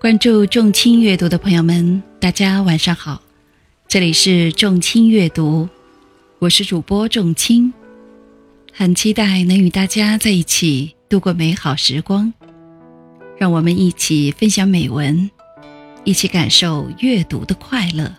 [0.00, 3.20] 关注众卿阅读的朋友们，大家晚上好，
[3.86, 5.68] 这里是众卿阅读，
[6.38, 7.70] 我是主播众卿，
[8.72, 12.32] 很期待能与大家在一起度过美好时光，
[13.36, 15.30] 让我们一起分享美文，
[16.04, 18.10] 一起感受阅读的快乐。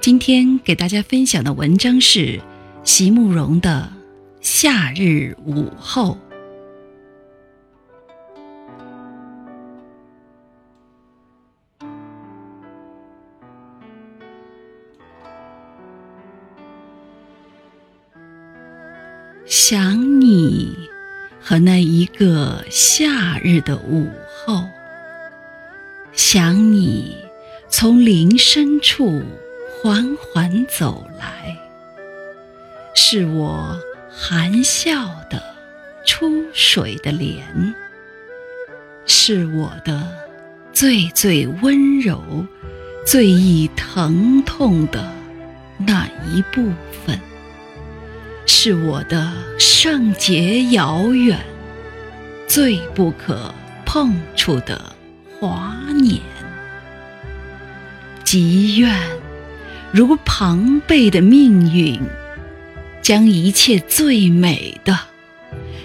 [0.00, 2.40] 今天给大家分享的文章是
[2.84, 3.92] 席慕容的
[4.40, 6.16] 《夏日午后》。
[19.48, 20.90] 想你
[21.40, 24.10] 和那一个夏日的午
[24.44, 24.68] 后，
[26.12, 27.16] 想你
[27.70, 29.22] 从林深处
[29.80, 31.56] 缓缓走来，
[32.94, 33.74] 是我
[34.10, 35.42] 含笑的
[36.04, 37.42] 出水的莲，
[39.06, 40.06] 是我的
[40.74, 42.22] 最最温柔、
[43.06, 45.10] 最易疼痛的
[45.78, 46.70] 那一部
[47.06, 47.18] 分。
[48.60, 51.38] 是我的圣洁遥远，
[52.48, 53.54] 最不可
[53.86, 54.96] 碰触的
[55.38, 56.20] 华年。
[58.24, 58.98] 极愿
[59.92, 62.00] 如庞贝的命运，
[63.00, 64.98] 将一切最美的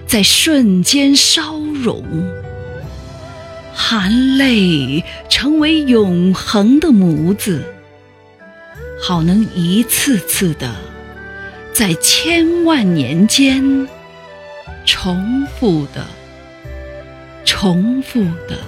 [0.08, 2.04] 在瞬间烧融，
[3.72, 7.64] 含泪成为永恒的模子，
[9.00, 10.74] 好能一次次的。
[11.74, 13.88] 在千万年间，
[14.86, 16.06] 重复的、
[17.44, 18.60] 重复的、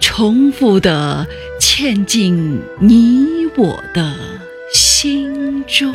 [0.00, 1.24] 重复的
[1.60, 4.16] 嵌进你我的
[4.72, 5.94] 心中。